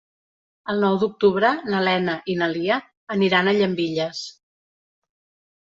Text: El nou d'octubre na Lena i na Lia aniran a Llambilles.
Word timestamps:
El 0.71 0.79
nou 0.83 0.95
d'octubre 1.03 1.51
na 1.73 1.81
Lena 1.89 2.15
i 2.33 2.37
na 2.41 2.49
Lia 2.55 2.81
aniran 3.19 3.53
a 3.53 3.55
Llambilles. 3.61 4.27